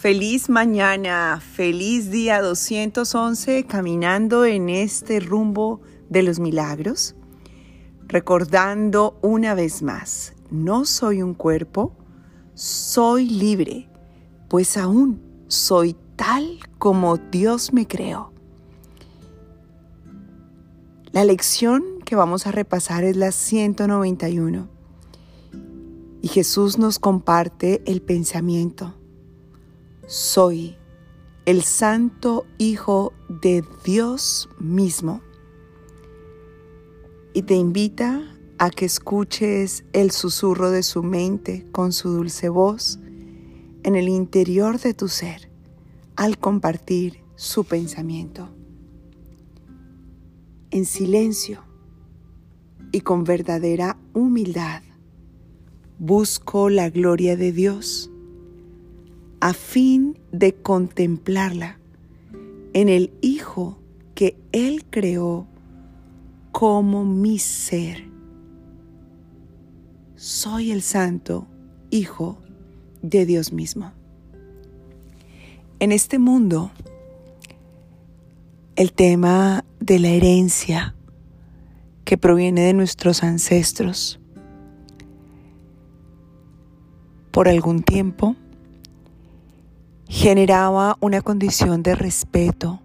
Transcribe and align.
Feliz 0.00 0.48
mañana, 0.48 1.40
feliz 1.40 2.12
día 2.12 2.40
211 2.40 3.64
caminando 3.64 4.44
en 4.44 4.68
este 4.68 5.18
rumbo 5.18 5.80
de 6.08 6.22
los 6.22 6.38
milagros, 6.38 7.16
recordando 8.06 9.18
una 9.22 9.56
vez 9.56 9.82
más, 9.82 10.34
no 10.52 10.84
soy 10.84 11.20
un 11.20 11.34
cuerpo, 11.34 11.96
soy 12.54 13.28
libre, 13.28 13.88
pues 14.48 14.76
aún 14.76 15.20
soy 15.48 15.96
tal 16.14 16.60
como 16.78 17.16
Dios 17.16 17.72
me 17.72 17.88
creó. 17.88 18.32
La 21.10 21.24
lección 21.24 21.82
que 22.04 22.14
vamos 22.14 22.46
a 22.46 22.52
repasar 22.52 23.02
es 23.02 23.16
la 23.16 23.32
191 23.32 24.68
y 26.22 26.28
Jesús 26.28 26.78
nos 26.78 27.00
comparte 27.00 27.82
el 27.84 28.00
pensamiento 28.00 28.94
soy 30.08 30.78
el 31.44 31.62
santo 31.62 32.46
Hijo 32.56 33.12
de 33.28 33.62
Dios 33.84 34.48
mismo. 34.58 35.20
Y 37.34 37.42
te 37.42 37.54
invita 37.54 38.34
a 38.56 38.70
que 38.70 38.86
escuches 38.86 39.84
el 39.92 40.10
susurro 40.10 40.70
de 40.70 40.82
su 40.82 41.02
mente 41.02 41.66
con 41.72 41.92
su 41.92 42.08
dulce 42.08 42.48
voz 42.48 42.98
en 43.82 43.96
el 43.96 44.08
interior 44.08 44.80
de 44.80 44.94
tu 44.94 45.08
ser 45.08 45.50
al 46.16 46.38
compartir 46.38 47.22
su 47.36 47.64
pensamiento. 47.64 48.48
En 50.70 50.86
silencio 50.86 51.64
y 52.92 53.02
con 53.02 53.24
verdadera 53.24 53.98
humildad 54.14 54.82
busco 55.98 56.70
la 56.70 56.88
gloria 56.88 57.36
de 57.36 57.52
Dios 57.52 58.10
a 59.40 59.52
fin 59.52 60.18
de 60.32 60.54
contemplarla 60.54 61.78
en 62.72 62.88
el 62.88 63.12
Hijo 63.20 63.78
que 64.14 64.36
Él 64.52 64.84
creó 64.90 65.46
como 66.52 67.04
mi 67.04 67.38
ser. 67.38 68.08
Soy 70.16 70.72
el 70.72 70.82
Santo 70.82 71.46
Hijo 71.90 72.38
de 73.02 73.26
Dios 73.26 73.52
mismo. 73.52 73.92
En 75.78 75.92
este 75.92 76.18
mundo, 76.18 76.72
el 78.74 78.92
tema 78.92 79.64
de 79.78 80.00
la 80.00 80.08
herencia 80.08 80.96
que 82.04 82.18
proviene 82.18 82.62
de 82.62 82.74
nuestros 82.74 83.22
ancestros, 83.22 84.18
por 87.30 87.48
algún 87.48 87.84
tiempo, 87.84 88.34
generaba 90.08 90.96
una 91.00 91.20
condición 91.20 91.82
de 91.82 91.94
respeto 91.94 92.80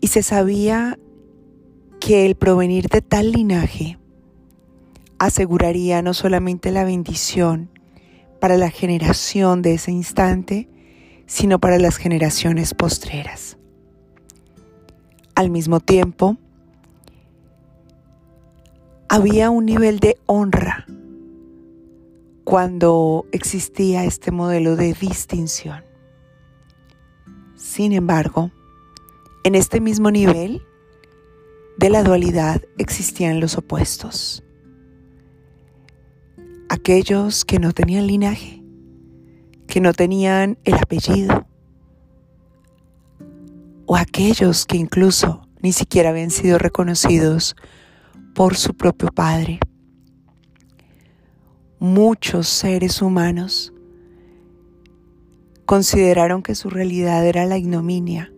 y 0.00 0.08
se 0.08 0.22
sabía 0.22 0.98
que 2.00 2.26
el 2.26 2.34
provenir 2.34 2.88
de 2.88 3.00
tal 3.00 3.32
linaje 3.32 3.98
aseguraría 5.18 6.02
no 6.02 6.14
solamente 6.14 6.70
la 6.70 6.84
bendición 6.84 7.70
para 8.40 8.56
la 8.56 8.70
generación 8.70 9.62
de 9.62 9.74
ese 9.74 9.90
instante, 9.90 10.68
sino 11.26 11.58
para 11.58 11.78
las 11.78 11.96
generaciones 11.96 12.74
postreras. 12.74 13.56
Al 15.34 15.50
mismo 15.50 15.80
tiempo, 15.80 16.36
había 19.08 19.50
un 19.50 19.66
nivel 19.66 19.98
de 19.98 20.18
honra 20.26 20.79
cuando 22.50 23.26
existía 23.30 24.02
este 24.04 24.32
modelo 24.32 24.74
de 24.74 24.92
distinción. 24.92 25.84
Sin 27.54 27.92
embargo, 27.92 28.50
en 29.44 29.54
este 29.54 29.80
mismo 29.80 30.10
nivel 30.10 30.60
de 31.78 31.90
la 31.90 32.02
dualidad 32.02 32.60
existían 32.76 33.38
los 33.38 33.56
opuestos. 33.56 34.42
Aquellos 36.68 37.44
que 37.44 37.60
no 37.60 37.70
tenían 37.70 38.08
linaje, 38.08 38.64
que 39.68 39.80
no 39.80 39.92
tenían 39.92 40.58
el 40.64 40.74
apellido, 40.74 41.46
o 43.86 43.96
aquellos 43.96 44.66
que 44.66 44.76
incluso 44.76 45.46
ni 45.62 45.72
siquiera 45.72 46.10
habían 46.10 46.32
sido 46.32 46.58
reconocidos 46.58 47.54
por 48.34 48.56
su 48.56 48.74
propio 48.74 49.10
padre 49.12 49.60
muchos 51.80 52.46
seres 52.46 53.00
humanos 53.00 53.72
consideraron 55.64 56.42
que 56.42 56.54
su 56.54 56.68
realidad 56.68 57.26
era 57.26 57.46
la 57.46 57.56
ignominia, 57.56 58.30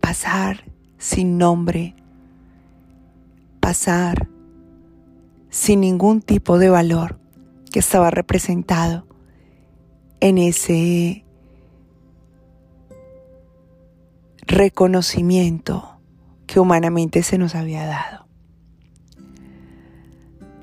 pasar 0.00 0.64
sin 0.98 1.38
nombre, 1.38 1.94
pasar 3.60 4.28
sin 5.48 5.80
ningún 5.80 6.22
tipo 6.22 6.58
de 6.58 6.70
valor 6.70 7.20
que 7.70 7.78
estaba 7.78 8.10
representado 8.10 9.06
en 10.18 10.38
ese 10.38 11.24
reconocimiento 14.40 16.00
que 16.48 16.58
humanamente 16.58 17.22
se 17.22 17.38
nos 17.38 17.54
había 17.54 17.86
dado. 17.86 18.29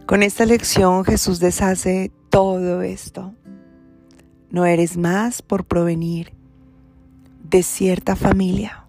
Con 0.08 0.24
esta 0.24 0.46
lección 0.46 1.04
Jesús 1.04 1.42
deshace 1.42 2.14
todo 2.30 2.82
esto. 2.82 3.34
No 4.50 4.66
eres 4.66 4.96
más 4.96 5.42
por 5.42 5.66
provenir 5.66 6.32
de 7.44 7.62
cierta 7.62 8.16
familia. 8.16 8.86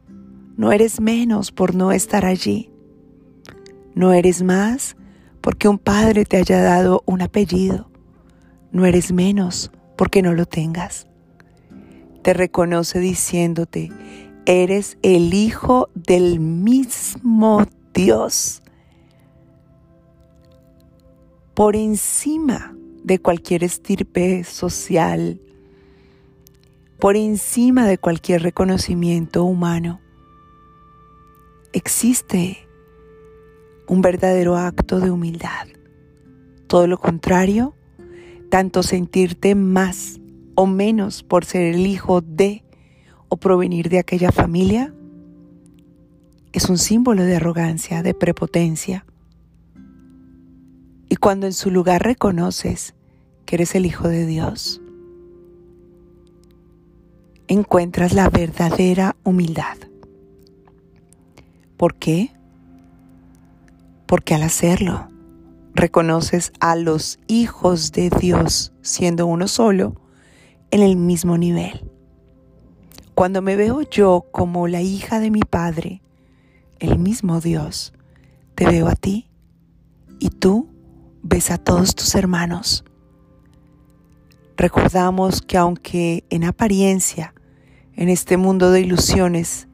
No 0.56 0.70
eres 0.70 1.00
menos 1.00 1.50
por 1.50 1.74
no 1.74 1.90
estar 1.90 2.24
allí. 2.24 2.70
No 3.96 4.12
eres 4.12 4.44
más 4.44 4.96
porque 5.40 5.66
un 5.66 5.78
padre 5.78 6.24
te 6.24 6.36
haya 6.36 6.62
dado 6.62 7.02
un 7.04 7.20
apellido. 7.20 7.90
No 8.70 8.86
eres 8.86 9.10
menos 9.10 9.72
porque 9.96 10.22
no 10.22 10.34
lo 10.34 10.46
tengas. 10.46 11.08
Te 12.22 12.32
reconoce 12.32 13.00
diciéndote, 13.00 13.90
eres 14.46 14.98
el 15.02 15.34
hijo 15.34 15.90
del 15.96 16.38
mismo 16.38 17.66
Dios 17.92 18.62
por 21.58 21.74
encima 21.74 22.72
de 23.02 23.18
cualquier 23.18 23.64
estirpe 23.64 24.44
social, 24.44 25.40
por 27.00 27.16
encima 27.16 27.84
de 27.84 27.98
cualquier 27.98 28.44
reconocimiento 28.44 29.42
humano. 29.42 30.00
Existe 31.72 32.68
un 33.88 34.02
verdadero 34.02 34.56
acto 34.56 35.00
de 35.00 35.10
humildad. 35.10 35.66
Todo 36.68 36.86
lo 36.86 36.96
contrario, 36.96 37.74
tanto 38.50 38.84
sentirte 38.84 39.56
más 39.56 40.20
o 40.54 40.64
menos 40.64 41.24
por 41.24 41.44
ser 41.44 41.74
el 41.74 41.88
hijo 41.88 42.20
de 42.20 42.62
o 43.28 43.36
provenir 43.36 43.88
de 43.88 43.98
aquella 43.98 44.30
familia, 44.30 44.94
es 46.52 46.70
un 46.70 46.78
símbolo 46.78 47.24
de 47.24 47.34
arrogancia, 47.34 48.04
de 48.04 48.14
prepotencia. 48.14 49.04
Y 51.08 51.16
cuando 51.16 51.46
en 51.46 51.52
su 51.52 51.70
lugar 51.70 52.02
reconoces 52.02 52.94
que 53.46 53.56
eres 53.56 53.74
el 53.74 53.86
Hijo 53.86 54.08
de 54.08 54.26
Dios, 54.26 54.80
encuentras 57.48 58.12
la 58.12 58.28
verdadera 58.28 59.16
humildad. 59.24 59.78
¿Por 61.78 61.94
qué? 61.94 62.30
Porque 64.06 64.34
al 64.34 64.42
hacerlo, 64.42 65.08
reconoces 65.74 66.52
a 66.60 66.76
los 66.76 67.18
hijos 67.26 67.92
de 67.92 68.10
Dios 68.10 68.72
siendo 68.82 69.26
uno 69.26 69.48
solo 69.48 69.94
en 70.70 70.82
el 70.82 70.96
mismo 70.96 71.38
nivel. 71.38 71.90
Cuando 73.14 73.42
me 73.42 73.56
veo 73.56 73.82
yo 73.82 74.26
como 74.30 74.68
la 74.68 74.82
hija 74.82 75.20
de 75.20 75.30
mi 75.30 75.40
Padre, 75.40 76.02
el 76.78 76.98
mismo 76.98 77.40
Dios, 77.40 77.92
te 78.54 78.66
veo 78.66 78.88
a 78.88 78.94
ti 78.94 79.28
y 80.18 80.30
tú 80.30 80.68
ves 81.28 81.50
a 81.50 81.58
todos 81.58 81.94
tus 81.94 82.14
hermanos. 82.14 82.84
Recordamos 84.56 85.42
que 85.42 85.58
aunque 85.58 86.24
en 86.30 86.44
apariencia, 86.44 87.34
en 87.94 88.08
este 88.08 88.36
mundo 88.38 88.70
de 88.70 88.80
ilusiones, 88.80 89.68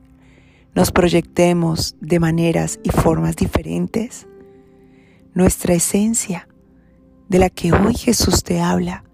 nos 0.75 0.91
proyectemos 0.91 1.95
de 2.01 2.19
maneras 2.19 2.81
y 2.83 2.91
formas 2.91 3.37
diferentes, 3.37 4.27
nuestra 5.33 5.75
esencia, 5.75 6.49
de 7.29 7.39
la 7.39 7.51
que 7.51 7.73
hoy 7.73 7.95
Jesús 7.95 8.43
te 8.43 8.61
habla 8.61 9.05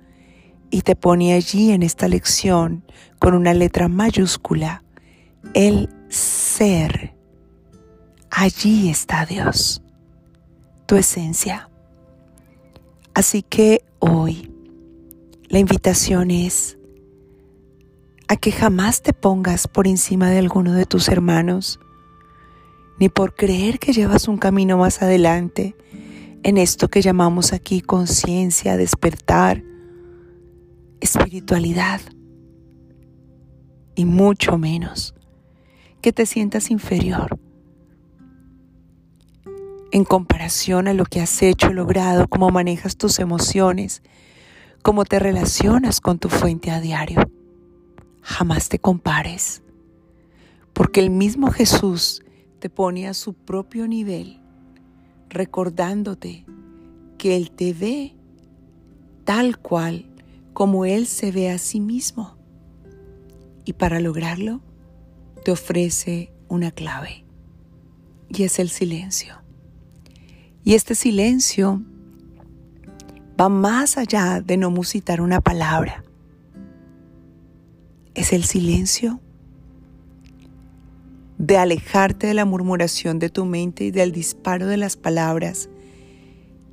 y 0.71 0.83
te 0.83 0.97
pone 0.97 1.35
allí 1.35 1.71
en 1.73 1.83
esta 1.83 2.09
lección 2.09 2.85
con 3.19 3.35
una 3.35 3.53
letra 3.53 3.89
mayúscula, 3.89 4.83
el 5.53 5.91
ser. 6.09 7.15
Allí 8.31 8.89
está 8.89 9.27
Dios, 9.27 9.83
tu 10.87 10.97
esencia. 10.97 11.70
Así 13.15 13.43
que 13.43 13.83
hoy 13.99 14.51
la 15.49 15.59
invitación 15.59 16.31
es 16.31 16.79
a 18.29 18.37
que 18.37 18.53
jamás 18.53 19.03
te 19.03 19.13
pongas 19.13 19.67
por 19.67 19.89
encima 19.89 20.31
de 20.31 20.39
alguno 20.39 20.73
de 20.73 20.87
tus 20.87 21.09
hermanos, 21.09 21.81
ni 23.01 23.09
por 23.09 23.35
creer 23.35 23.79
que 23.79 23.93
llevas 23.93 24.29
un 24.29 24.39
camino 24.39 24.79
más 24.79 25.03
adelante 25.03 25.75
en 26.45 26.57
esto 26.57 26.89
que 26.89 27.03
llamamos 27.03 27.53
aquí 27.53 27.81
conciencia, 27.81 28.77
despertar, 28.77 29.63
espiritualidad, 31.01 32.01
y 33.97 34.05
mucho 34.05 34.57
menos 34.57 35.15
que 36.01 36.13
te 36.13 36.25
sientas 36.25 36.71
inferior 36.71 37.39
en 39.93 40.05
comparación 40.05 40.89
a 40.89 40.95
lo 40.95 41.05
que 41.05 41.21
has 41.21 41.43
hecho, 41.43 41.73
logrado, 41.73 42.29
cómo 42.29 42.51
manejas 42.51 42.97
tus 42.97 43.19
emociones, 43.19 44.03
cómo 44.83 45.05
te 45.05 45.19
relacionas 45.19 46.01
con 46.01 46.19
tu 46.19 46.29
fuente 46.29 46.71
a 46.71 46.81
diario 46.81 47.31
jamás 48.23 48.69
te 48.69 48.79
compares, 48.79 49.63
porque 50.73 51.01
el 51.01 51.11
mismo 51.11 51.51
Jesús 51.51 52.23
te 52.59 52.71
pone 52.71 53.09
a 53.09 53.15
su 53.15 53.35
propio 53.35 53.89
nivel, 53.89 54.41
recordándote 55.29 56.45
que 57.19 57.37
Él 57.37 57.51
te 57.51 57.73
ve 57.73 58.15
tal 59.25 59.59
cual 59.59 60.07
como 60.53 60.85
Él 60.85 61.07
se 61.07 61.33
ve 61.33 61.51
a 61.51 61.59
sí 61.59 61.81
mismo. 61.81 62.37
Y 63.65 63.75
para 63.75 64.01
lograrlo, 64.01 64.61
te 65.45 65.53
ofrece 65.53 66.33
una 66.49 66.71
clave, 66.71 67.25
y 68.29 68.43
es 68.43 68.59
el 68.59 68.69
silencio. 68.69 69.40
Y 70.65 70.75
este 70.75 70.95
silencio 70.95 71.83
va 73.41 73.49
más 73.49 73.97
allá 73.97 74.41
de 74.41 74.57
no 74.57 74.71
musitar 74.71 75.21
una 75.21 75.41
palabra 75.41 76.05
es 78.15 78.33
el 78.33 78.45
silencio 78.45 79.21
de 81.39 81.57
alejarte 81.57 82.27
de 82.27 82.35
la 82.35 82.45
murmuración 82.45 83.19
de 83.19 83.31
tu 83.31 83.47
mente 83.47 83.85
y 83.85 83.91
del 83.91 84.13
disparo 84.13 84.67
de 84.67 84.77
las 84.77 84.97
palabras 84.97 85.71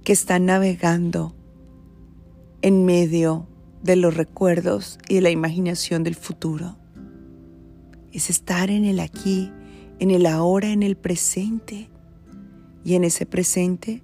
que 0.04 0.13
están 0.13 0.45
navegando 0.45 1.33
en 2.62 2.86
medio 2.86 3.48
de 3.81 3.95
los 3.95 4.16
recuerdos 4.16 5.00
y 5.07 5.16
de 5.16 5.22
la 5.22 5.30
imaginación 5.30 6.04
del 6.04 6.16
futuro. 6.16 6.75
Es 8.12 8.30
estar 8.30 8.69
en 8.69 8.83
el 8.83 9.00
aquí, 9.00 9.51
en 10.00 10.12
el 10.12 10.25
ahora, 10.25 10.72
en 10.72 10.83
el 10.83 10.98
presente. 10.98 11.90
Y 12.88 12.95
en 12.95 13.04
ese 13.04 13.25
presente 13.25 14.01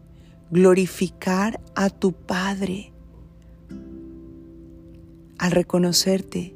glorificar 0.51 1.62
a 1.74 1.89
tu 1.89 2.12
Padre 2.12 2.91
al 5.38 5.51
reconocerte 5.51 6.53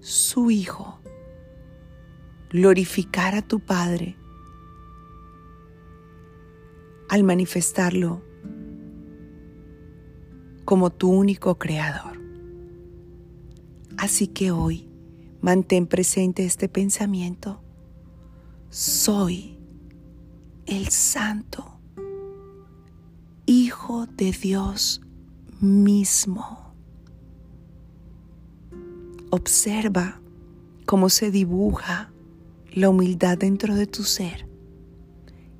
su 0.00 0.50
Hijo, 0.50 0.98
glorificar 2.48 3.34
a 3.34 3.42
tu 3.42 3.60
Padre 3.60 4.16
al 7.10 7.22
manifestarlo 7.22 8.22
como 10.64 10.88
tu 10.88 11.10
único 11.10 11.58
creador. 11.58 12.18
Así 13.98 14.28
que 14.28 14.52
hoy 14.52 14.88
mantén 15.42 15.86
presente 15.86 16.46
este 16.46 16.70
pensamiento. 16.70 17.60
Soy 18.70 19.57
el 20.68 20.88
Santo, 20.88 21.80
Hijo 23.46 24.06
de 24.06 24.32
Dios 24.32 25.00
mismo. 25.60 26.74
Observa 29.30 30.20
cómo 30.84 31.08
se 31.08 31.30
dibuja 31.30 32.12
la 32.74 32.90
humildad 32.90 33.38
dentro 33.38 33.74
de 33.74 33.86
tu 33.86 34.02
ser 34.02 34.46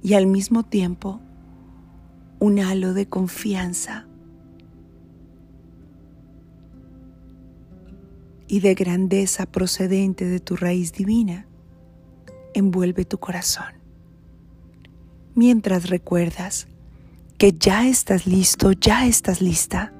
y 0.03 0.13
al 0.13 0.27
mismo 0.27 0.65
tiempo 0.65 1.23
un 2.39 2.59
halo 2.59 2.93
de 2.93 3.09
confianza 3.09 4.07
y 8.47 8.61
de 8.61 8.75
grandeza 8.75 9.47
procedente 9.47 10.27
de 10.27 10.41
tu 10.41 10.55
raíz 10.55 10.93
divina 10.93 11.47
envuelve 12.53 13.07
tu 13.07 13.19
corazón. 13.19 13.78
Mientras 15.39 15.89
recuerdas 15.89 16.67
que 17.39 17.53
ya 17.53 17.87
estás 17.87 18.27
listo, 18.27 18.73
ya 18.73 19.07
estás 19.07 19.41
lista 19.41 19.93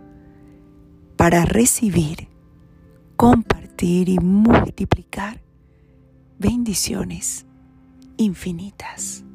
para 1.17 1.45
recibir, 1.45 2.27
compartir, 3.15 4.09
y 4.09 4.19
multiplicar 4.19 5.41
bendiciones 6.41 7.47
infinitas. 8.17 9.28